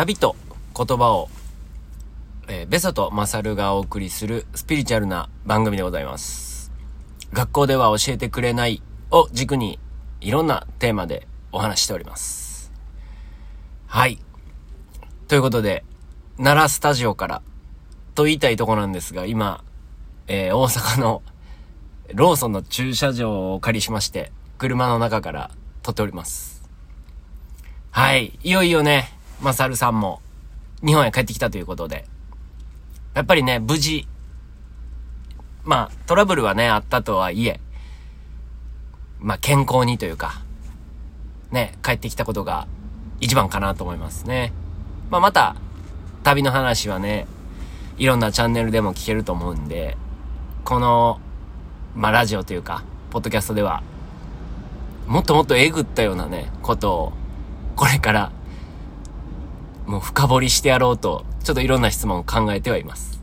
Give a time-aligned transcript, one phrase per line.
[0.00, 0.34] 旅と
[0.74, 1.28] 言葉を、
[2.48, 6.72] えー、ベソとマサルがお送りするスピリチュアルな番組でございます。
[7.34, 9.78] 学校では教えてくれないを軸に
[10.22, 12.72] いろんなテーマでお話しております。
[13.88, 14.18] はい。
[15.28, 15.84] ということで、
[16.38, 17.42] 奈良スタジオから
[18.14, 19.62] と言いたいとこなんですが、今、
[20.28, 21.22] えー、大阪の
[22.14, 25.50] ローソンの駐車場をお借りしまして、車の中から
[25.82, 26.62] 撮っております。
[27.90, 28.38] はい。
[28.42, 30.20] いよいよね、マサルさんも
[30.84, 32.06] 日本へ帰ってきたということで。
[33.14, 34.06] やっぱりね、無事、
[35.64, 37.60] まあ、トラブルはね、あったとはいえ、
[39.18, 40.42] まあ、健康にというか、
[41.50, 42.68] ね、帰ってきたことが
[43.18, 44.52] 一番かなと思いますね。
[45.10, 45.56] まあ、また、
[46.22, 47.26] 旅の話はね、
[47.98, 49.96] いろんなチャンネルでも聞けると思うんで、
[50.64, 51.20] この、
[51.96, 53.82] まあ、ラジオというか、ポッドキャストでは、
[55.08, 57.12] もっともっとえぐったようなね、ことを、
[57.74, 58.30] これから
[59.90, 63.20] もう深掘りしてやろうと、ちょっといろんな質問を考えてはいます。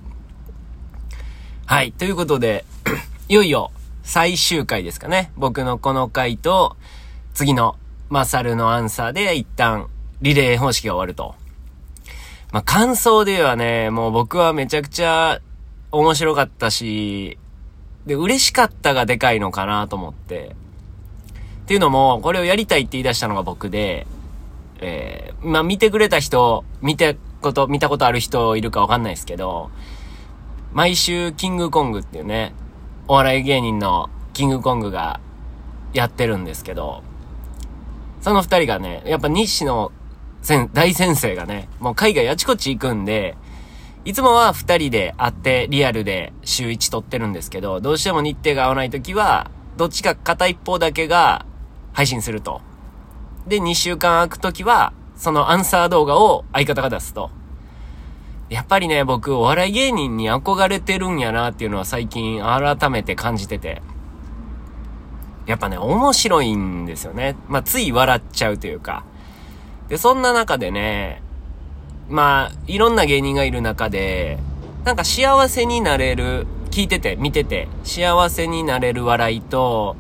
[1.66, 1.94] はい。
[1.94, 2.66] ということで、
[3.30, 3.72] いよいよ
[4.04, 5.32] 最終回ですかね。
[5.38, 6.76] 僕のこの回と、
[7.34, 7.78] 次の
[8.10, 9.88] マサルのアンサーで一旦
[10.22, 11.36] リレー方式が終わると。
[12.52, 15.40] まあ、感想ではね、もう僕はめちゃくちゃ
[15.94, 17.40] 面白かったし、
[18.06, 20.54] で、嬉しかったがでかいのかなと思って。
[21.64, 24.06] っていうのも、これをやりたいって言い出したのが僕で、
[24.80, 29.70] えー、まあ、見てくれた人、見たこと、見たことある人いるかわかんないですけど、
[30.74, 32.54] 毎週キングコングっていうね、
[33.08, 35.20] お笑い芸人のキングコングが
[35.94, 37.04] やってるんですけど、
[38.22, 39.92] その二人がね、やっぱ西の
[40.74, 43.36] 大先生がね、もう海外あちこち行くんで、
[44.06, 51.46] いつもは二人で会ってリアルで週一撮ってるんですけど、どうしても日程が合わない時は、どっちか片一方だけが
[51.94, 52.62] 配信すると。
[53.48, 57.32] で、2週間空くときは、そのアンサー動画を相方が出すと。
[58.50, 63.82] やっぱりね、僕、お笑い芸人に憧れてるんやなっていうのは最近改めて感じてて。
[65.46, 67.38] やっぱね、面白いんですよね。
[67.48, 69.06] まあ、つい笑っちゃうというか。
[69.88, 71.22] で、そんな中でね、
[72.10, 74.40] まあ、いろんな芸人がいる中で、
[74.84, 79.96] なんか幸せになれる、聞いてて、見てて、幸せになれる笑いと、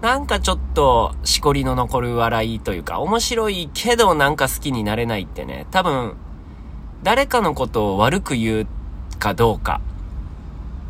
[0.00, 6.14] なんかちょっと、しこりの残る笑いというか、面白いけどなんか好きになれないってね、多分、
[7.02, 8.66] 誰かのことを悪く言う
[9.18, 9.82] かどうか、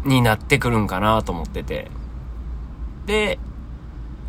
[0.05, 1.91] になってくるんかなと思ってて。
[3.07, 3.41] で、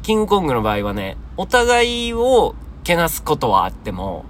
[0.01, 4.25] キングコングの場合はね、お互いをけなすことはあっても、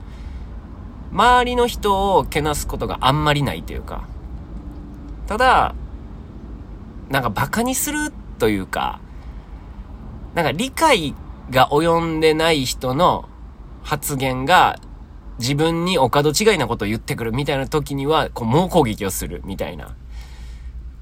[1.13, 4.03] 周りの人をけなすことがあんまりないというか、
[5.28, 5.75] ただ、
[7.09, 9.00] なんか馬鹿にするというか、
[10.35, 11.13] なんか理解
[11.49, 13.27] が及んでない人の
[13.83, 14.79] 発言が
[15.39, 19.95] 自分にお門違いなことを言ってくるみたいな時には、こう猛攻撃をするみたいな。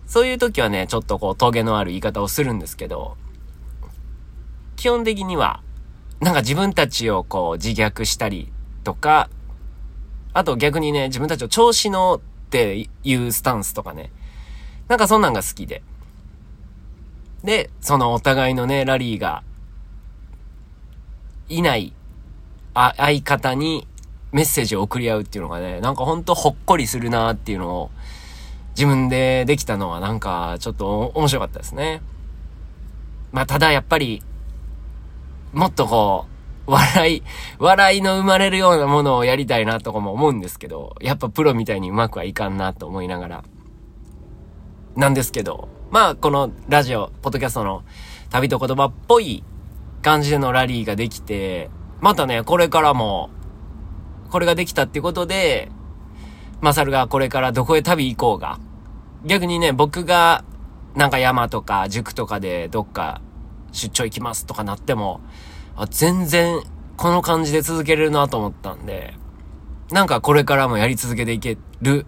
[0.07, 3.17] そういう時はね、ちょっとこう、峠のある言い方をするんですけど、
[4.75, 5.61] 基本的には、
[6.21, 8.51] なんか自分たちをこう、自虐したり
[8.83, 9.29] とか、
[10.33, 12.19] あと逆にね、自分たちを調子のっ
[12.49, 14.11] ていうスタンスとかね、
[14.87, 15.83] なんかそんなんが好きで。
[17.43, 19.43] で、そのお互いのね、ラリーが、
[21.47, 21.93] いない、
[22.73, 23.87] あ、相方に
[24.31, 27.91] メッセージを送り合うっていうのがね、なんかほんとほっこりするなっていうのを、
[28.75, 32.01] 自分でできたのはなんかちょっと面白かったですね。
[33.31, 34.21] まあただやっぱり、
[35.53, 36.25] もっとこ
[36.67, 37.23] う、笑い、
[37.57, 43.43] 笑いの生まれるようなものをやりたいなとかも思うんですけど、やっぱプロみたいにうまくはいかんなと思いながら。
[44.95, 47.83] なんですけど、まあ、このラジオ、ポッドキャストの
[48.29, 49.43] 旅と言葉っぽい
[50.01, 51.69] 感じでのラリーができて、
[51.99, 53.29] またね、これからも、
[54.29, 55.71] これができたってことで、
[56.61, 58.59] マサルがこれからどこへ旅行こうが、
[59.25, 60.43] 逆にね、僕が、
[60.95, 63.21] なんか山とか塾とかでどっか
[63.71, 65.21] 出張行きますとかなっても、
[65.75, 66.61] あ全然
[66.97, 69.13] この感じで続けれるなと思ったんで、
[69.91, 72.05] なんかこれからもやり続けていける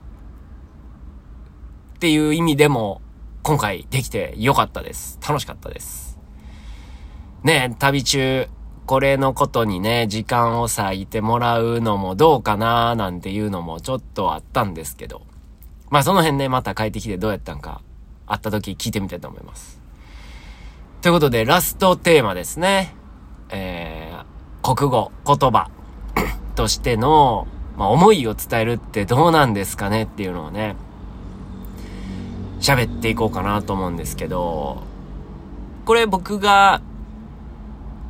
[2.01, 2.99] っていう意味でも、
[3.43, 5.19] 今回できてよかったです。
[5.21, 6.17] 楽しかったです。
[7.43, 8.47] ね旅中、
[8.87, 15.21] これのことにね、時間を割いてもらうのもどうかなーなんていうのもちょっとあったんですけど。
[15.91, 17.83] まあその辺ね、また帰ってきてどうやったんか、
[18.25, 19.79] あった時聞いてみたいと思います。
[21.03, 22.95] ということで、ラストテーマですね。
[23.49, 25.69] えー、国語、言葉
[26.55, 30.75] としての、まあ思いを伝えるってどうなんですかねっていうのをね、
[32.61, 34.83] 喋っていこうかなと思うんですけど、
[35.85, 36.81] これ僕が、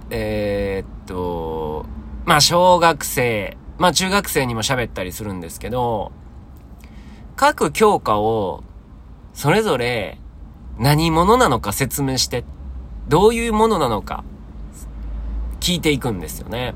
[0.10, 1.86] えー、っと、
[2.26, 6.12] まあ、小学生、まあ中学生にも喋ったりするんですけど、
[7.36, 8.64] 各教科を
[9.34, 10.20] それぞれ
[10.78, 12.44] 何者なのか説明して、
[13.08, 14.24] どういうものなのか
[15.60, 16.76] 聞いていくんですよね。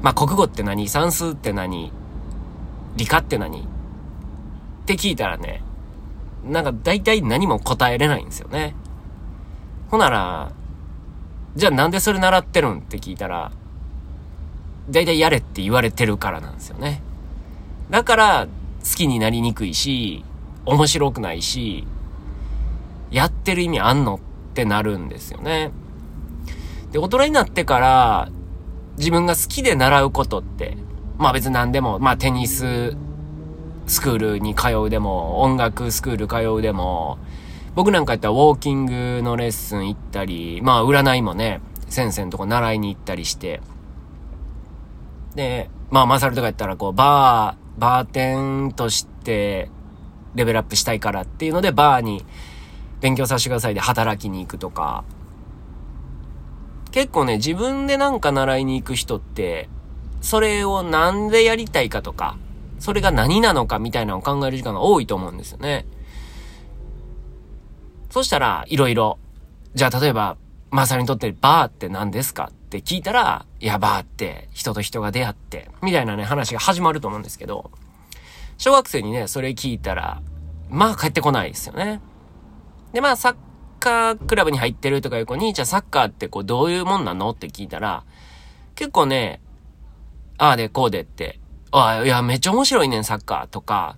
[0.00, 0.88] まあ国語って何？
[0.88, 1.92] 算数って何？
[2.96, 3.62] 理科って何？
[3.62, 3.64] っ
[4.86, 5.62] て聞いたらね、
[6.46, 8.74] なんか大体何も答えれないんですよね。
[9.90, 10.52] ほなら、
[11.54, 13.52] じゃあなんでそれ習ってるんって聞いたら、
[14.88, 17.02] 大体やれって言われてるからなんですよね。
[17.90, 18.46] だから、
[18.80, 20.24] 好きになりにくいし、
[20.64, 21.86] 面白くないし、
[23.10, 24.18] やってる意味あんのっ
[24.54, 25.70] てなるんですよね。
[26.92, 28.28] で、大人になってから、
[28.98, 30.76] 自分が好きで習うことって、
[31.18, 32.96] まあ別に何でも、まあテニス
[33.86, 37.18] スクールに通うでも、音楽スクール通うでも、
[37.74, 43.60] 僕なんかやったらウォーキングのレッスン行ったり、まあ占いもね、先生のとこ習いに行ったりして、
[45.34, 49.70] で、まあマサルとかやったらこう、バー、バーテンとして
[50.34, 52.24] レベルアップしたいからっていうので、バーに
[53.00, 55.04] 勉強させてくださいで働きに行くとか、
[56.90, 59.68] 結構ね、自分でなんか習いに行く人って、
[60.22, 62.38] それをなんでやりたいかとか、
[62.78, 65.86] それが何なのかみたいなのを考える時間が多いと思うんですよね。
[68.10, 69.18] そしたら、いろいろ、
[69.74, 70.36] じゃあ例えば、
[70.70, 77.70] マサにとってバーって何ですかって聞いたら、いや、バーって人と人が出会って、みたいなね、話が始まると思うんですけど、
[78.58, 80.22] 小学生にね、それ聞いたら、
[80.70, 82.00] まあ帰ってこないですよね。
[82.92, 83.36] で、まあサッ
[83.80, 88.04] カークラブに入ってるとかいう子に、じゃあサッカーってこうどういうもんなのって聞いたら、
[88.74, 89.40] 結構ね、
[90.38, 91.38] ああでこうでって、
[91.72, 93.96] あ、いや、めっちゃ面白いねん、サッカーとか、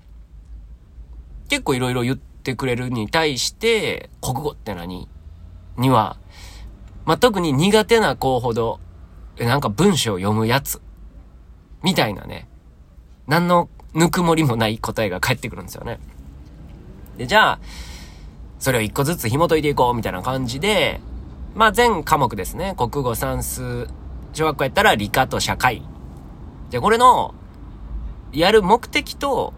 [1.48, 5.08] 結構いろいろ言ってくれるに対して、国語って何？
[5.76, 6.16] には、
[7.04, 8.80] まあ、特に苦手な子ほど、
[9.38, 10.80] なんか文章を読むやつ、
[11.82, 12.48] みたいなね、
[13.26, 16.00] 何のぬくもりもない答えが返ってくるんですよね。
[17.16, 17.58] で、じゃあ、
[18.58, 21.00] それを一個ずつ紐解いていこう、みたいな感じで、
[21.54, 22.74] まあ、全科目ですね。
[22.76, 23.86] 国語、算数、
[24.32, 25.82] 小学校やったら理科と社会。
[26.70, 27.34] じゃあ、これの、
[28.32, 29.54] やる目的と、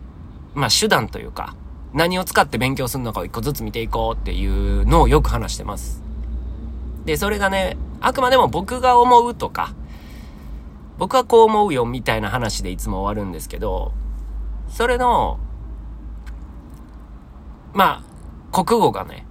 [0.55, 1.57] まあ、手段というか、
[1.93, 6.03] 何を使って勉強するのかを一個ずつ見ていこうっていうのをよく話してます。
[7.05, 9.75] で、それがね、あくまでも僕が思うとか、
[10.99, 13.93] 僕はこう思うよみたいな話でいつも終わるんですけど、
[14.69, 15.39] それの、
[17.73, 18.05] ま
[18.53, 19.27] あ、国語がね、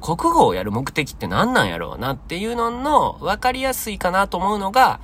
[0.00, 5.00] 国語をやる目的って何なんやろうなっていうのの分かりやすいかなと思うのが、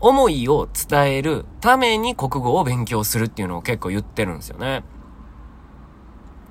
[0.00, 4.84] 思いを伝えるために国語を勉強するっていうのを結構言ってるんですよね。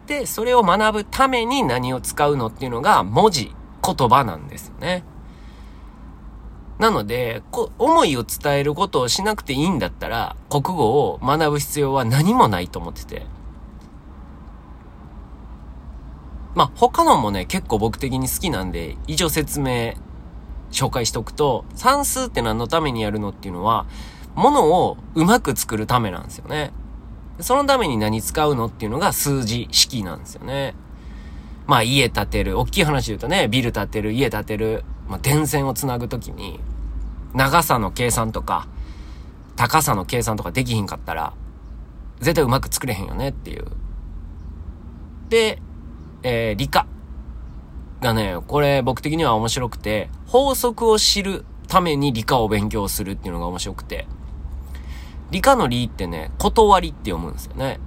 [0.08, 3.54] で、それを学ぶために何を使うのっていうのが文字、
[3.84, 5.04] 言葉なんですよね。
[6.80, 13.26] なので、こ思いを伝えることをしなくていいんだったら、国語を学ぶ必要は何もないと思ってて。
[16.56, 19.94] まあ、他のもね、結構僕的に好きなんで、以上説明、
[20.72, 23.86] 紹介しとくと、算数って何のためにやるのっていうのは、
[24.36, 26.72] ものをうまく作るためなんですよね。
[27.40, 30.76] そのために何使うのっていうのが数字、式なんですよね。
[31.66, 36.60] まあ家建てる、大きい話で言うとね、ビル建てる、家建てる、まあ電線をつなぐときに、
[37.34, 38.68] 長さの計算とか、
[39.56, 41.34] 高さの計算とかできひんかったら、
[42.20, 43.66] 絶対うまく作れへんよねっていう。
[45.30, 45.62] で、
[46.24, 46.88] えー、理科。
[48.02, 54.08] がね、これ僕的には面白くて、法則を知るために理科を勉強するっていうのが面白くて、
[55.32, 57.80] 理科の理ってね、断りって読むんですよね。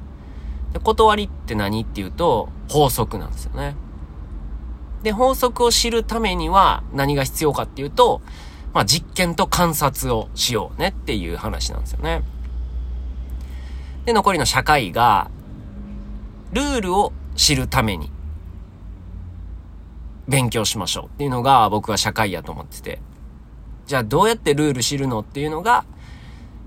[0.73, 3.75] で断りって何っていうと、法則なんですよね。
[5.03, 8.21] で、法則を知るためには何が必要かっていうと、
[8.73, 12.23] まあ、実験と観察をしようねっていう話なんですよね。
[14.05, 15.31] で、残りの社会が、
[16.53, 18.11] ルールを知るために、
[20.29, 23.01] 勉強しましょうっていうのが僕は社会やと思ってて。
[23.87, 25.85] じゃあどうやってルール知るのっていうのが、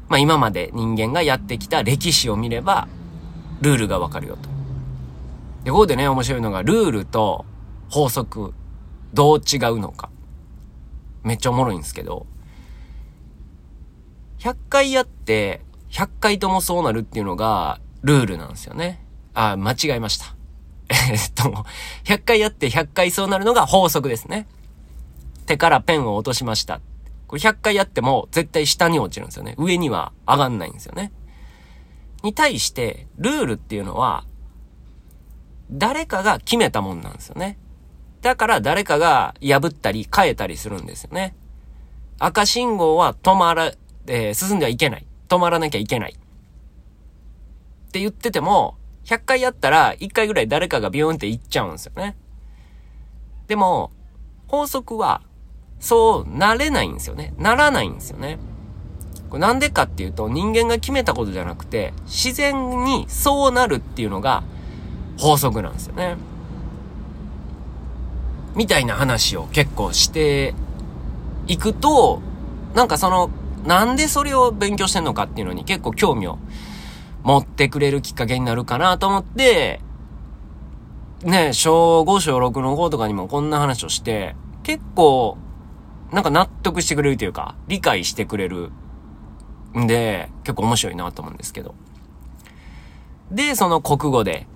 [0.10, 2.88] まあ今まで人間がやってきた歴史を見れば、
[3.62, 4.50] ルールがわかるよと。
[5.64, 7.46] で、ここでね、面白いのが、ルールと
[7.90, 8.54] 法則、
[9.14, 10.10] どう違うのか。
[11.24, 12.26] めっちゃおもろいんですけど、
[14.40, 19.06] 100回やって、100回ともそうなるっていうのが、ルールなんですよね。
[19.34, 20.36] あ、間違えました。
[20.90, 21.66] えっと、
[22.04, 24.48] 100回やって100回そうなるのが法則ですね。
[25.46, 26.82] 手からペンを落としました。
[27.28, 29.56] これ100回やっても絶対下に落ちるんですよね。
[29.58, 31.12] 上には上がんないんですよね。
[32.24, 34.26] に対して、ルールっていうのは、
[35.72, 37.58] 誰かが決めたもんなんですよね。
[38.22, 41.36] だから誰かが破ったり変えたりするんですよね。
[42.20, 43.74] 赤信号は止まら、
[44.08, 45.06] えー、進んではいけない。
[45.28, 46.14] 止まらなきゃいけない。
[46.14, 52.16] って言ってても、100回やったら1回ぐらい誰かがビューンって行っちゃうんですよね。
[53.48, 53.92] でも、
[54.48, 55.22] 法則は、
[55.80, 57.34] そうなれないんですよね。
[57.38, 58.40] ならないんですよね。
[59.30, 64.44] これなんでかっていうと、人間が決めたことじゃなくて、自然にそうなるっていうのが
[65.18, 66.16] 法則なんですよね。
[68.56, 70.54] みたいな話を結構して
[71.48, 72.22] いくと、
[72.76, 73.30] なんかその、
[73.66, 76.38] なんでそれを勉強してんのかっていうのに結構興味を
[77.24, 79.80] 持ってくれるきっかけになるかなと思って、
[81.24, 85.38] ね、小5、小6の子とかにもこんな話をして、結構、
[86.12, 88.72] なんか納得してくれるというか、理解してくれる
[89.78, 91.76] んで、結構面白いなと思うんですけど。
[93.32, 94.48] で、その国語で、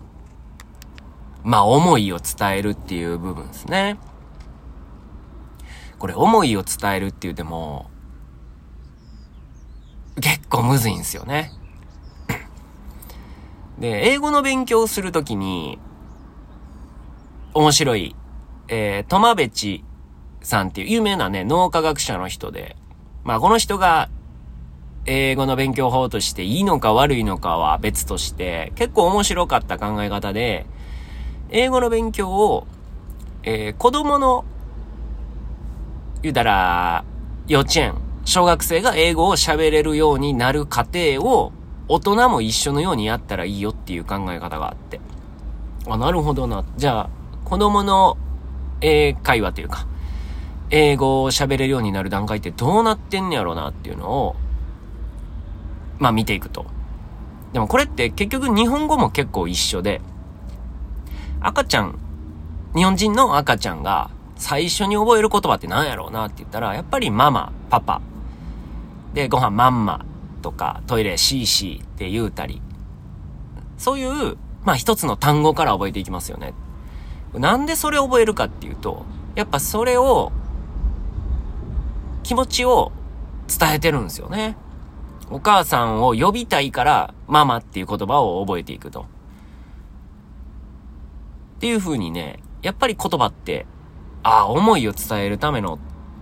[1.44, 3.98] まあ思いを伝えるっていう部分ですね。
[5.98, 7.90] これ思いを伝えるって言うても、
[10.22, 11.52] 結構むずいんですよね。
[13.80, 15.80] で、英語の勉強をするときに、
[17.54, 18.16] 面白い、
[18.68, 19.84] えー、トマベチ
[20.42, 22.76] さんっていう有名なね、脳科学者の人で、
[23.24, 24.10] まあこの人が
[25.06, 30.66] 英語の勉強法としていいのか悪いのかは別として、結構面白かった考え方で、
[31.50, 32.68] 英語の勉強を、
[33.44, 34.44] えー、子供の、
[36.22, 37.06] 言うたら、
[37.48, 41.54] 幼稚園、小学生が英語を喋れるようになる過程を、
[41.90, 45.00] 大人も一緒のようにやったらいいよっていう考え方があって。
[45.88, 46.66] あ、なるほどな。
[46.76, 47.10] じゃあ、
[47.46, 48.18] 子供の
[48.82, 49.88] 英会話というか、
[50.70, 54.36] 英語を喋れるようになる段階ってどうなってんねやろうなっていうのを、
[55.98, 56.66] まあ見ていくと。
[57.54, 60.02] でもこれって結局日本語も結構一緒で、
[61.40, 61.98] 赤ちゃん、
[62.76, 68.02] 日本人の赤ちゃんが最初に覚える言葉って何やろうなって言ったら、やっぱりママ、パパ。
[69.14, 70.06] で、ご飯マンマ
[70.38, 72.62] とか、トイレシーシーって言うたり。
[73.78, 76.54] そういう、まあ一つの単語から覚えていきますよね。
[77.34, 80.32] なんでそれを覚えるかっていうと、やっぱそれを、
[82.24, 82.92] 気持ちを
[83.48, 84.58] 伝えてるんですよね。
[85.30, 89.02] お母さんを呼びたいから、ママっていう言葉を覚えていくと。
[91.58, 93.66] っていう風にね、やっぱり言葉って、
[94.24, 95.80] ああ、思いを伝えるための、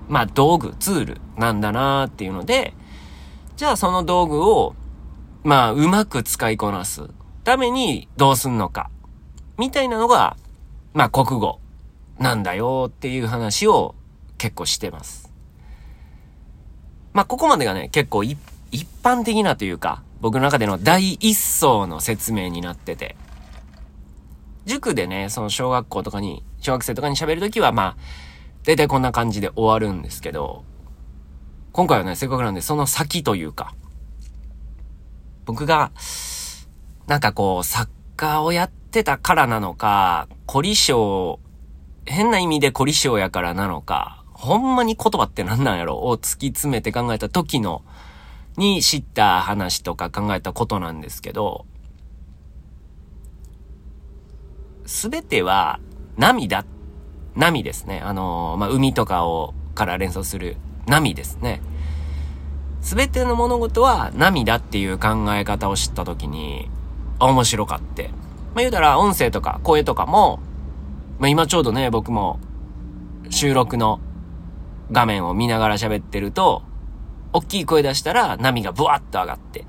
[0.07, 2.73] まあ道具、ツールなんだなーっていうので、
[3.55, 4.75] じゃあその道具を、
[5.43, 7.09] まあうまく使いこなす
[7.43, 8.89] ためにどうすんのか、
[9.57, 10.35] みたいなのが、
[10.93, 11.59] まあ国語
[12.19, 13.95] なんだよっていう話を
[14.37, 15.31] 結構してます。
[17.13, 18.37] まあここまでがね、結構一
[19.03, 23.15] 般的なというか、僕の中での第一層の説明になってて、
[24.65, 27.97] 塾でね、その小学校とかに、小学生とかに喋るときは、まあ、
[28.63, 30.65] だいたいこんな感じで終わるんですけど、
[31.75, 33.75] 今回はね、せっかくなんで、その先というか、
[35.43, 35.91] 僕が、
[37.05, 41.37] なんかこう、サッカーをやってたからなのか、凝り性、
[42.05, 47.83] 変な意味で凝り性やからなのか、ほんまに言葉って何なんやろを突き詰めて考えた時の、
[48.55, 51.65] に知った話とか考えたことなんですけど、
[54.85, 55.81] すべては
[56.15, 56.63] 涙、
[57.35, 57.99] 波ですね。
[57.99, 60.55] あのー、まあ、海とかを、から連想する
[60.87, 61.61] 波ですね。
[62.81, 66.69] すべての物事は涙っていう考え方を知ったときに、
[67.19, 68.09] 面白かって。
[68.53, 70.39] まあ、言うたら音声とか声とかも、
[71.19, 72.39] まあ、今ちょうどね、僕も
[73.29, 73.99] 収録の
[74.91, 76.63] 画面を見ながら喋ってると、
[77.33, 79.65] 大きい声出したら波がブワッと上がって、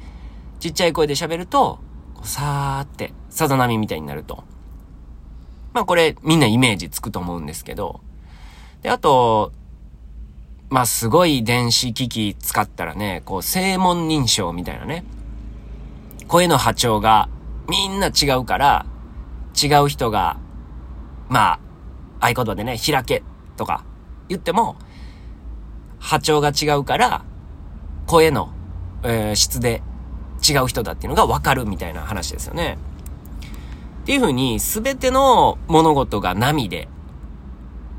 [0.60, 1.78] ちっちゃい声で喋ると、
[2.22, 4.44] さーって、さざ波みたいになると。
[5.72, 8.00] まあこれみんなイメージつくと思うんですけど、
[8.82, 9.52] で、あと、
[10.68, 15.04] まあすごい電子機器使ったらね、こう声紋認証みたいなね、
[16.28, 17.28] 声の波長が
[17.68, 18.86] みんな違うから、
[19.60, 20.38] 違う人が、
[21.28, 21.60] ま
[22.20, 23.22] あ、合言葉でね、開け
[23.56, 23.84] とか
[24.28, 24.76] 言っても、
[25.98, 27.24] 波長が違うから、
[28.06, 28.50] 声の、
[29.02, 29.82] えー、質で
[30.46, 32.78] 違う人だっていうのがわかるみたいな話ですよね。
[34.02, 36.88] っていう風に、すべての物事が波で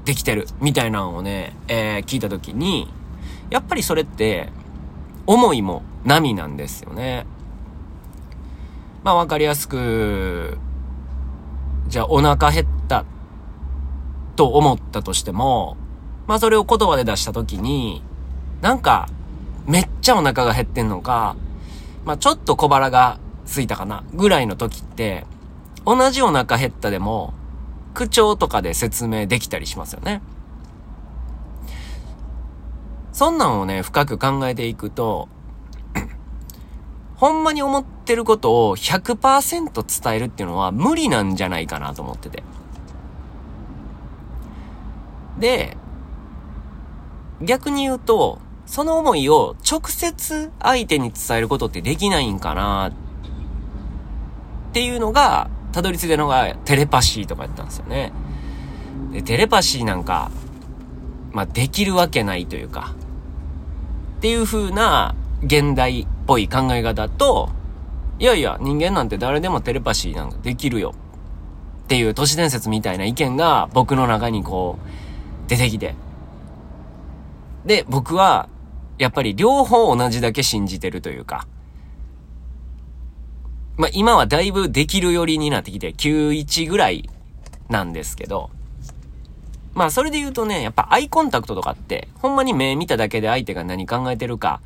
[0.07, 2.87] できてる、みたいなのをね、えー、聞いたときに、
[3.49, 4.47] やっぱりそれって、
[5.25, 7.25] 思いも波なんですよね。
[9.03, 10.57] まあわかりやすく、
[11.89, 13.03] じゃあお腹減った
[14.37, 15.75] と思ったとしても、
[16.25, 18.01] まあそれを言葉で出したときに、
[18.61, 19.09] なんか、
[19.65, 21.35] めっちゃお腹が減ってんのか、
[22.05, 25.25] まあちょっと小腹がついたかな、ぐらいの時って、
[25.85, 27.33] 同じお腹減ったでも、
[27.97, 30.21] 口調とかで説明できたりしますよね。
[33.11, 35.27] そんなんをね、深く考えていくと、
[37.17, 42.43] ほんまに思ってることを100%伝えるっていうのは無理なんじゃないかなと思ってて。
[45.39, 45.75] で、
[47.41, 48.37] 逆に言うと、
[48.67, 52.93] その思いを直接相手に伝えることってできないんかなっ
[54.73, 58.11] ていうのが、たどり着いたのがテレパシーとかやったんですよね。
[59.11, 60.31] で、テレパシーなんか、
[61.31, 62.95] まあ、できるわけないというか、
[64.17, 67.49] っていう風な現代っぽい考え方と、
[68.19, 70.93] いやいや、人間なんて誰でもテレパシーなんかできるよ。
[71.83, 75.95] っていう都市伝説みたいな意見が僕の中にこう、出てきて。
[77.65, 78.49] で、僕は、
[78.97, 81.47] やっぱり両方同じだけ信じてるというか、
[83.77, 87.09] まあ、今はだいぶできる寄りになってきて、91ぐらい
[87.69, 88.49] なんですけど、
[89.75, 94.61] まあ、それで言うとね、やっぱアイコンタクトとかって、ほんまに目見ただけで相手が何考えてるか、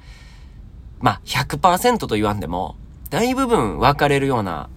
[1.01, 2.77] まあ、100%と言わんでも、
[3.09, 4.69] 大部分分かれるような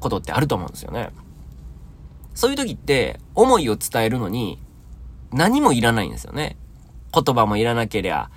[0.00, 1.10] ことってあると思うんですよね。
[2.34, 4.58] そういう時って、思いを伝えるのに、
[5.30, 6.56] 何もいらないんですよね。
[7.12, 8.30] 言葉もいらなけりゃ、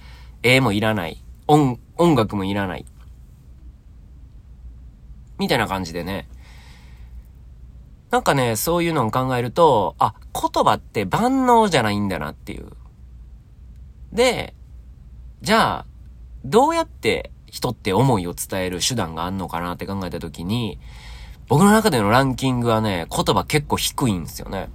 [0.44, 1.24] 絵もいらない。
[1.48, 2.86] 音、音楽もいらない。
[5.40, 6.28] みたいな感じでね。
[8.10, 12.72] なんかね、そういうのを考えると、あ、言葉って万能じゃないんだなっていう。
[14.14, 14.54] で、
[15.42, 15.86] じゃあ、
[16.46, 20.80] どうやって人って思いを伝える手段があんのかなって考えたときに、
[21.48, 24.70] 僕の中でのランキングはね、言葉結構低いんですよね。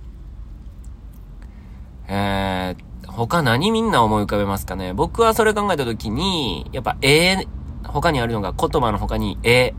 [2.09, 4.93] えー、他何みんな思い浮かべますかね？
[4.93, 7.47] 僕はそれ考えたときに、やっぱ絵、
[7.85, 9.75] 他にあるのが言葉の他に絵、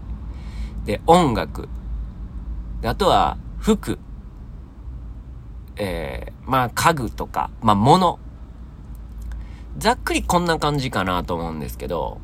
[0.85, 1.69] で、音楽、
[2.83, 3.97] あとは服、
[5.77, 8.19] えー、まあ家具とか、まあ物。
[9.77, 12.19] ざっくりこんな感じかなと思うんですけど、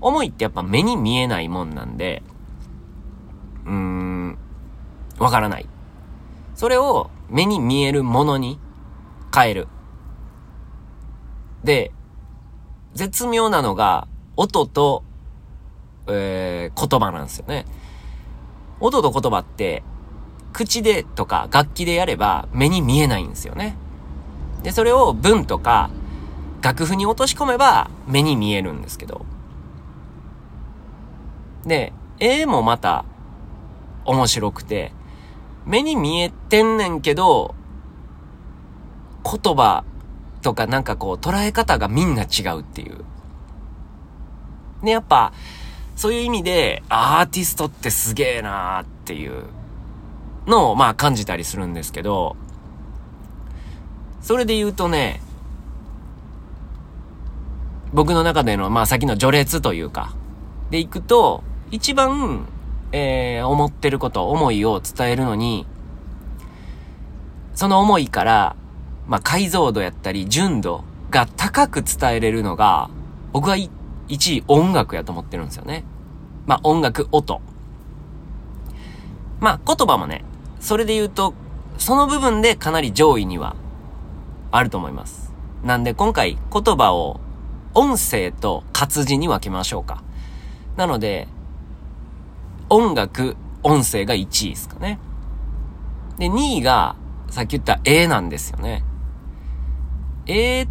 [0.00, 2.22] 思いってやっぱ目に見えないもんなんで、
[3.66, 4.38] うーん、
[5.18, 5.68] わからない。
[6.54, 8.58] それを目に見えるものに
[9.34, 9.68] 変える。
[11.64, 11.92] で、
[12.94, 15.04] 絶妙なのが、音と、
[16.08, 17.66] えー、言葉なんですよね。
[18.80, 19.82] 音と言葉って、
[20.52, 23.76] 口でとか楽器でやれば目に見えないんですよね。
[24.62, 25.90] で、それを文とか
[26.62, 29.26] 楽譜に落とし込めば目に見えるんですけど。
[31.64, 33.04] で、絵もまた
[34.04, 34.92] 面白くて、
[35.66, 37.54] 目に見えてんねんけど、
[39.24, 39.84] 言葉
[40.42, 43.04] とかなんかこう捉え方がみんな違うっていう。
[44.84, 45.32] で、やっぱ、
[45.96, 49.44] そういう意味でアーティストってすげえなーっていう
[50.46, 52.36] のをまあ感じたりするんですけど、
[54.20, 55.20] それで言うとね、
[57.92, 60.14] 僕の中での、まあ先の序列というか、
[60.70, 62.46] で行くと、一番、
[62.92, 65.66] えー、思ってること、思いを伝えるのに、
[67.54, 68.56] その思いから、
[69.06, 72.90] まあ解像度やったり、純度が高く伝えれるのが、
[73.32, 73.56] 僕は
[74.08, 75.84] 1位音楽やと思ってるんですよね。
[76.46, 77.40] まあ音楽、音。
[79.40, 80.24] まあ言葉もね、
[80.60, 81.34] それで言うと、
[81.78, 83.56] その部分でかなり上位には
[84.50, 85.32] あると思います。
[85.62, 87.20] なんで今回言葉を
[87.74, 90.02] 音声と活字に分けましょうか。
[90.76, 91.28] なので、
[92.70, 94.98] 音楽、音声が1位ですかね。
[96.18, 96.96] で、2位が、
[97.28, 98.84] さっき言った絵なんですよね。
[100.26, 100.66] 絵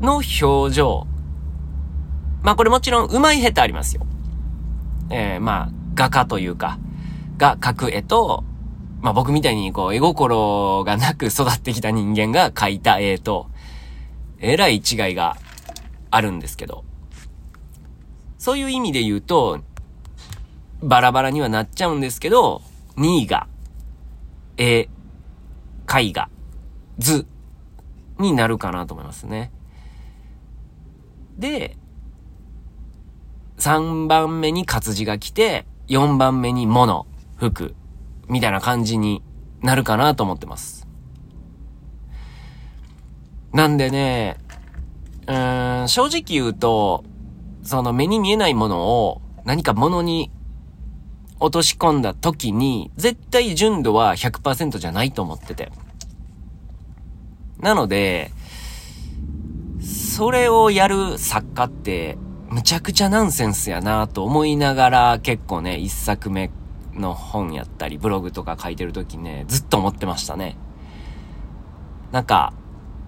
[0.00, 1.07] の表情。
[2.42, 4.06] まあこれもちろん上手い下手ありますよ。
[5.10, 6.78] えー、まあ画家というか、
[7.36, 8.44] が描く絵と、
[9.00, 13.48] まあ僕みたいにこう、絵心がなく育ってきた人間が描いた絵と、
[14.40, 15.36] えらい違いが
[16.10, 16.84] あるんですけど、
[18.38, 19.60] そういう意味で言うと、
[20.80, 22.62] バラバラにはなっちゃうんですけど、
[22.96, 23.48] 2位が、
[24.56, 24.88] 絵、
[25.92, 26.28] 絵画、
[26.98, 27.26] 図
[28.18, 29.50] になるかなと思いますね。
[31.36, 31.76] で、
[33.58, 37.74] 3番目に活字が来て、4番目に物、服、
[38.28, 39.22] みたいな感じに
[39.62, 40.86] なるかなと思ってます。
[43.52, 44.36] なんでね、
[45.26, 47.04] うーん、正直言うと、
[47.62, 50.30] その目に見えないものを何か物に
[51.40, 55.72] 落とし込んだ時に、絶対純度は100%じゃないと思ってて。
[57.60, 58.30] なので、
[59.80, 62.18] それをやる作家って、
[62.48, 66.50] むちゃくちゃナンセンスやなと思いながら結構ね、一作目
[66.94, 70.56] の本やったり、ブログとか書いてるときね、ずっと思ってましたね。
[72.10, 72.54] なんか、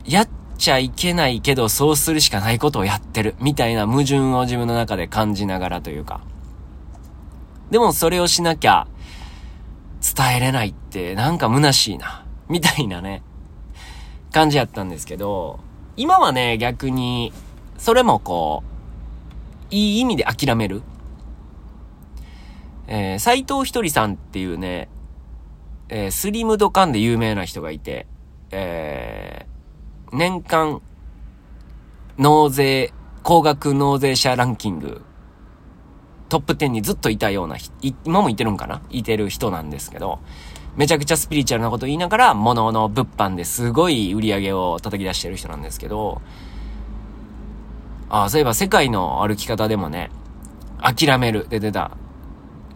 [0.04, 6.20] やっちゃいけないけど、そうするしかないことをやってる、みたいな矛盾を自分の中で感じながらというか。
[7.70, 8.86] でもそれをしなきゃ、
[10.16, 13.22] 伝えれないってなんか虚しいな、みたいなね、
[14.32, 15.60] 感じやったんですけど、
[15.96, 17.32] 今はね、逆に、
[17.78, 18.70] それもこう、
[19.70, 20.82] いい意味で諦める？
[22.86, 24.88] えー、斎藤ひとりさんっていうね、
[25.88, 28.06] えー、スリムドカンで有名な人がいて、
[28.50, 30.82] えー、年間
[32.18, 35.02] 納税、高額納税者ランキング、
[36.28, 37.56] トップ10にずっといたような、
[38.04, 38.82] 今もいてるんかな？
[38.90, 40.18] いてる人なんですけど、
[40.76, 46.20] めちゃくちゃスピリチュアルなこと言いながら、物の物販ですごい売り上げを叩き出してる人なんですけど、
[48.10, 50.10] ああ、そういえば世界の歩き方でもね、
[50.82, 51.92] 諦めるで出た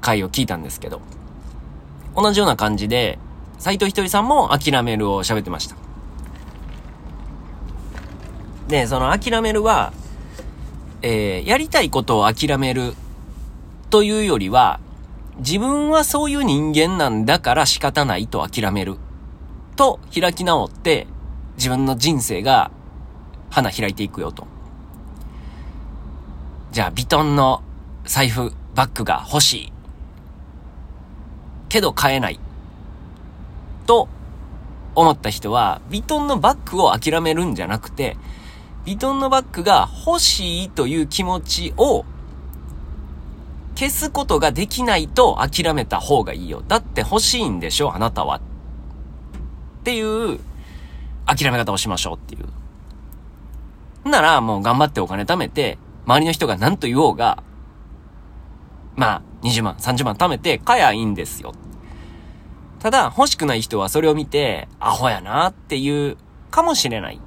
[0.01, 1.01] 回を聞いたんですけど、
[2.17, 3.19] 同じような感じで、
[3.59, 5.77] 斎藤ひとりさんも諦めるを喋ってました。
[8.69, 9.93] で、その諦めるは、
[11.03, 12.95] えー、やりたいことを諦める
[13.91, 14.79] というよりは、
[15.39, 18.99] 自分はそういう人間なんだから仕方ないと諦める。
[19.75, 21.09] と開き直って、
[21.57, 22.71] 自分の人生が
[23.51, 24.54] 花開いていくよと。
[26.75, 27.63] じゃあ、ビトンの
[28.05, 29.73] 財布、バッグが欲しい。
[31.69, 32.41] けど買えない。
[33.87, 34.09] と
[34.97, 38.17] 思った人は、ビトンのバッグを諦めるんじゃなくて、
[38.85, 42.05] ビトンのバッグが欲しいという気持ちを
[43.77, 46.65] 消すことができないと諦めた方がいいよ。
[46.67, 48.39] だって欲しいんでしょあなたは。
[48.39, 48.41] っ
[49.85, 50.41] ていう
[51.25, 54.09] 諦め方をしましょうっていう。
[54.11, 57.43] ならもう頑張ってお金貯めて、周りの人が何と言おうが、
[58.97, 61.53] まあ、20万、30万貯めて買やいいんですよ。
[62.79, 66.17] ただ、欲しくない人はそれを見て、アホやなっていう
[66.51, 67.21] かもしれない。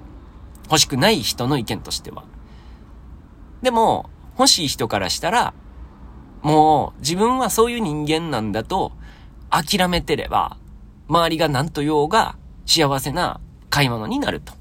[0.65, 2.23] 欲しくない人の意見としては。
[3.61, 5.53] でも、欲しい人からしたら、
[6.43, 8.91] もう自分はそういう人間なんだと
[9.49, 10.57] 諦めてれば、
[11.07, 14.53] 周りが何と言おうが幸せな買い物になると。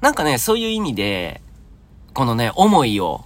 [0.00, 1.42] なんかね、そういう意味で、
[2.14, 3.24] このね、思いを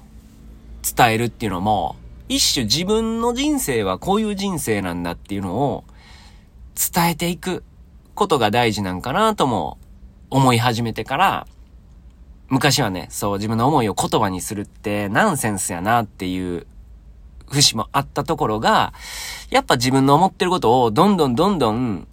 [0.96, 1.96] 伝えるっていうのも、
[2.30, 5.84] 一種自分の人生はこういう人生なんだっていうのを
[6.74, 7.64] 伝えていく
[8.14, 9.78] ことが大事なんかなとも
[10.30, 11.46] 思い始めてから、
[12.48, 16.66] 昔はね、そう自分の思いを言葉にするってナンセンスやなっていう
[17.50, 18.94] 節もあったところが、
[19.50, 22.08] やっぱ自分の思ってることをどんどんどんどん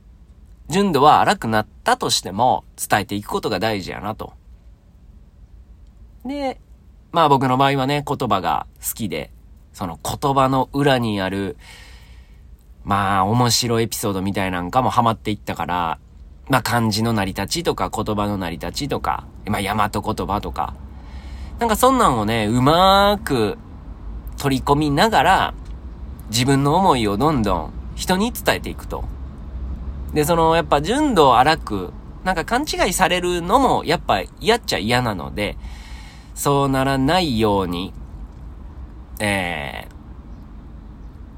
[0.67, 4.33] 純度は荒くなったとしても伝えていくことが大事やなと。
[6.25, 6.59] で、
[7.15, 9.31] まあ僕の場合はね、言葉が好きで、
[9.71, 11.55] その言葉の裏にある、
[12.83, 15.97] まあ面白いエピソードみたいなんかもハマっていったから、
[16.49, 20.75] まあ漢字の成り立ちとか言葉の成り立ちとか、まあ大和言葉とか、
[21.57, 23.57] なんかそんなんをね、うまーく
[24.37, 25.53] 取り込みながら、
[26.31, 29.05] 自分の思いをどんどん人に伝えていくと。
[30.13, 31.93] で、その、やっぱ純度荒く、
[32.25, 35.55] なんか勘違いされるのも、やっぱ嫌っちゃ嫌なので、
[36.35, 37.93] そうならないように、
[39.19, 39.87] え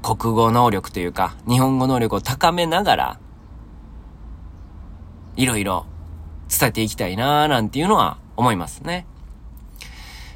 [0.02, 3.20] ー、国語能力というか、日本語能力を高めながら、
[5.36, 5.86] いろいろ
[6.48, 9.06] 伝えていきたいなーなんていうのは思いますね。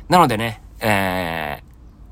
[0.09, 1.65] なのでね、えー、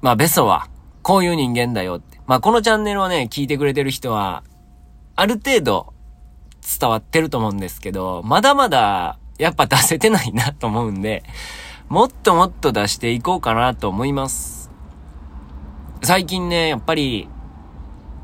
[0.03, 0.69] まあベソは
[1.03, 2.21] こういう人間だよって。
[2.27, 4.43] まあこのチャンネルをね、聞いてくれてる人は、
[5.15, 5.93] ある程度
[6.79, 11.23] 伝わってると思うんですけど、まだまだやっぱ出せてないなと思うんで、
[11.91, 14.71] もっともっと出していこうかなと思います。
[16.05, 17.29] 最近ね、やっぱり、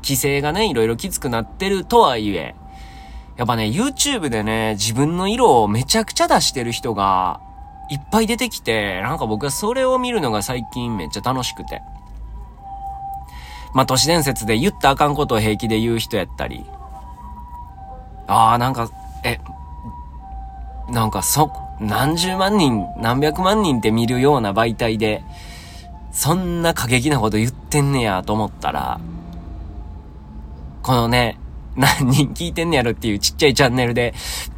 [0.01, 2.55] 規制がね、いろいろきつくなってるとはいえ、
[3.35, 7.41] やっぱね、YouTube でね、自分の色をめちゃくちゃ出してる人が、
[7.91, 11.81] いっぱい出てきて、なんか僕はそれを見るのが最近めっちゃ楽しくて。
[13.73, 16.65] まあ、都市伝説で言ったあかんことを平気で言う人やったり。
[18.27, 18.89] ああ、なんか、
[19.25, 19.41] え、
[20.89, 25.23] なんかそ、何十万人、何百万人って見るような媒体で、
[26.11, 28.99] そんな過激なこと言ってんねやと思ったら、
[30.81, 31.39] このね、
[31.75, 34.15] 何人聞いてんねやろっていうちっちゃいチャンネルで、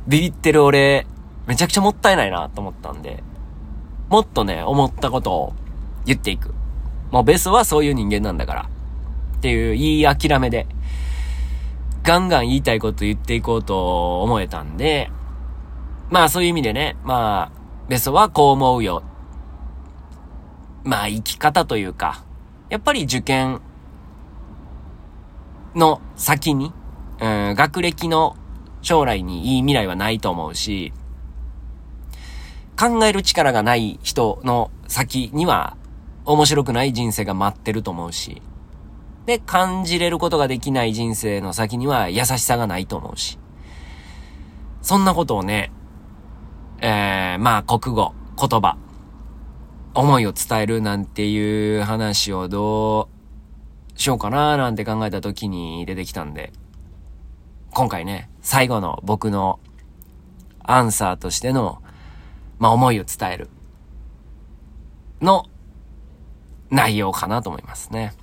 [0.07, 1.05] ビビってる俺、
[1.47, 3.23] めちゃくちゃもったいないなと思ったんで、
[4.09, 5.53] もっとね、思ったことを
[6.05, 6.53] 言っていく。
[7.11, 8.69] もうベスはそういう人間なんだから。
[9.37, 10.67] っていう、いい諦めで、
[12.03, 15.11] ガンガン言いたいこと言っていこうと思えたんで、
[16.09, 19.03] まあそういう意味でね、まあ、ベソはこう思うよ。
[20.83, 22.23] まあ生き方というか、
[22.69, 23.61] やっぱり受験
[25.75, 26.73] の先に、
[27.21, 28.35] うん、学歴の
[28.81, 30.93] 将来にいい未来はないと思うし、
[32.79, 35.75] 考える力がない人の先には
[36.25, 38.41] 面白くない人生が待ってると思うし、
[39.25, 43.37] で、感じれることができない人生の先には優しさがないと思うし、
[44.81, 45.71] そんなことをね、
[46.81, 48.77] えー、まあ国語、言葉、
[49.93, 53.09] 思いを伝えるなんていう話をど
[53.95, 56.53] うしようかななんて考えた時に出てきたんで、
[57.71, 59.59] 今回ね、最後の僕の
[60.63, 61.81] アンサーとしての、
[62.59, 63.49] まあ思いを伝える
[65.21, 65.45] の
[66.69, 68.13] 内容かなと思いますね。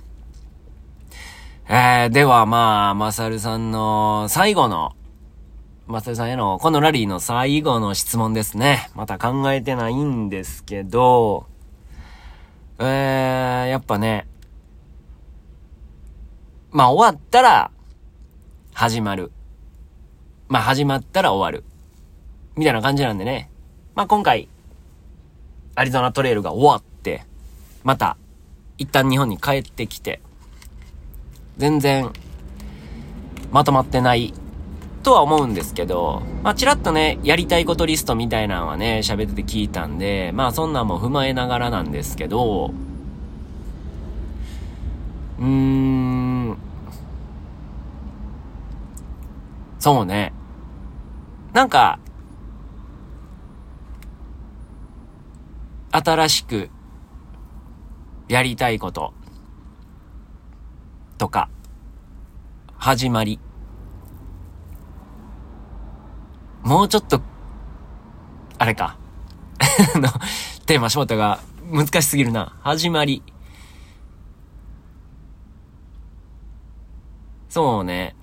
[1.69, 4.95] えー、ではまあ、まさるさんの最後の、
[5.87, 8.89] まさるさんへの、このラリーの最後の質問ですね。
[8.93, 11.47] また考えてないんですけど、
[12.77, 14.27] えー、やっぱね、
[16.71, 17.71] まあ終わったら、
[18.73, 19.31] 始まる。
[20.49, 21.63] まあ始まったら終わる。
[22.57, 23.49] みたいな感じなんでね。
[23.95, 24.49] まあ今回、
[25.75, 27.23] アリゾナトレイルが終わって、
[27.85, 28.17] また、
[28.77, 30.19] 一旦日本に帰ってきて、
[31.55, 32.11] 全然、
[33.51, 34.33] まとまってない
[35.07, 42.73] とは思うんですけど、まあ、ちらっとね、やりたいことリストみたいなのはね、喋ってて聞いたんで、まあ、そんなんも踏まえながらなんですけど、
[45.39, 46.57] うーん、
[49.79, 50.33] そうね。
[51.53, 51.99] なんか、
[55.93, 56.69] 新しく
[58.27, 59.13] やりたいこと
[61.17, 61.47] とか、
[62.75, 63.39] 始まり。
[66.67, 67.21] もうちょっと、
[68.57, 68.97] あれか。
[69.95, 70.09] の、
[70.65, 71.39] テーマ、翔太が
[71.71, 72.57] 難しすぎるな。
[72.59, 73.23] 始まり。
[77.47, 78.17] そうね。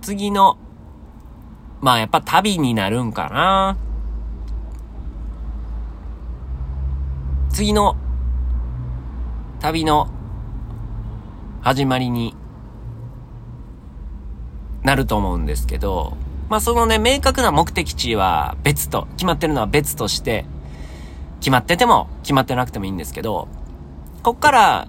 [0.00, 0.56] 次の、
[1.82, 3.76] まあやっぱ旅になるんかな。
[7.50, 7.94] 次の
[9.60, 10.08] 旅の
[11.60, 12.34] 始まりに
[14.82, 16.16] なると思うんですけど、
[16.48, 20.44] まあそのね、明確な目的地は別と、決まってるのは別として、
[21.40, 23.48] 決まってても決まってなくてもいいんですけど、
[24.22, 24.88] こっから、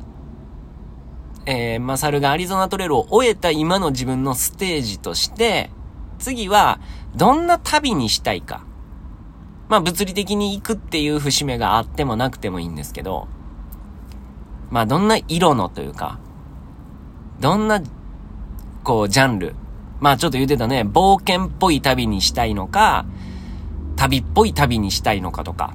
[1.45, 5.71] えー、マサルがアリゾナトレールを終えた今の自分のステージとして、
[6.19, 6.79] 次は、
[7.15, 8.63] どんな旅にしたいか。
[9.67, 13.27] まあ物理的に行くっていう節目があってもなくてもいいんですけど、
[14.69, 16.19] まあどんな色のというか、
[17.39, 17.82] どんな、
[18.84, 19.56] こう、ジャンル。
[20.04, 23.06] まあちょっと言ってたね、冒険っぽい旅にしたいのか、
[23.96, 25.74] 旅っぽい旅にしたいのかとか。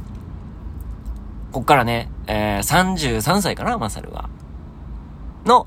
[1.50, 4.28] こっからね、えー、33歳かな、マサルは。
[5.46, 5.66] の、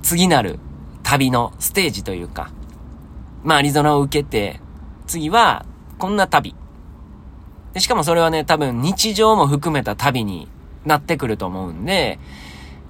[0.00, 0.58] 次なる
[1.02, 2.50] 旅のステージというか、
[3.44, 4.58] まあアリゾナを受けて、
[5.06, 5.66] 次は、
[5.98, 6.54] こんな旅。
[7.74, 10.48] で、しかもそれはね、多分日常も含めた旅に
[10.86, 12.18] なってくると思うんで、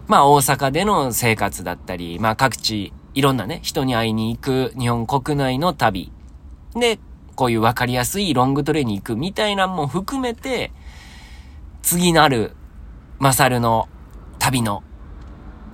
[0.07, 6.13] まあ大阪での生活だったり、まあ各地、いろんなね、人に会いに行く日本国内の旅。
[6.75, 6.99] で、
[7.35, 10.73] こういうわかりやすいロングトレに行くみたいなんも含めて、
[11.83, 12.55] 次なる、
[13.19, 13.89] マサルの
[14.39, 14.83] 旅の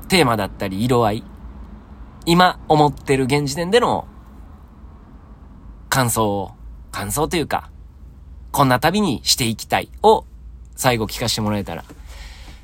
[0.08, 1.24] テーマだったり色合い。
[2.24, 4.06] 今思ってる現時点での
[5.88, 6.52] 感想を、
[6.90, 7.70] 感想というか、
[8.50, 10.24] こんな旅にしていきたいを
[10.74, 11.84] 最後聞かせてもらえたら、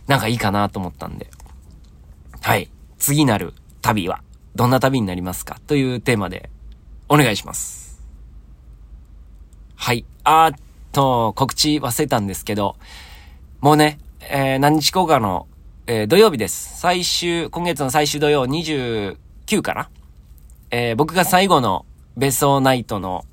[0.07, 1.31] なんかいいかなと思ったんで。
[2.41, 2.71] はい。
[2.99, 4.23] 次なる旅は、
[4.55, 6.51] どんな旅になりますかというテーマで、
[7.09, 8.01] お願いします。
[9.77, 10.05] はい。
[10.25, 10.59] あーっ
[10.93, 12.77] と、告知忘れたんですけど、
[13.61, 15.47] もうね、えー、何日後かの、
[15.87, 16.79] えー、土曜日です。
[16.79, 19.17] 最終、今月の最終土曜29
[19.63, 19.91] かな
[20.71, 21.85] えー、僕が最後の
[22.17, 23.25] 別荘ナイトの、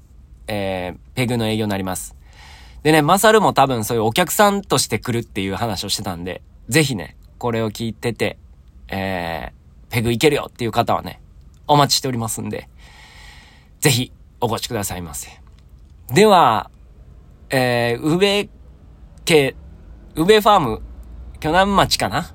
[0.47, 2.15] え、ペグの営業になります。
[2.83, 8.37] でね、マサルも多分そういうお客さんとして来るっていう話をしてたんで、ぜひね、これを聞いてて、
[8.87, 9.58] えー、
[9.89, 11.21] ペグいけるよっていう方はね、
[11.67, 12.69] お待ちしておりますんで、
[13.79, 15.29] ぜひお越しくださいませ。
[16.13, 16.69] では、
[17.49, 18.49] えー、宇部
[19.25, 19.55] 家、
[20.15, 20.81] 宇部ファーム、
[21.39, 22.31] 巨南町かな？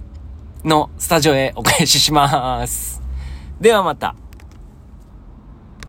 [0.65, 3.03] のスタジオへお返しします。
[3.61, 4.17] ではまた。